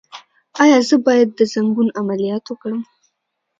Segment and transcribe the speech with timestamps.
[0.63, 2.81] ایا زه باید د زنګون عملیات وکړم؟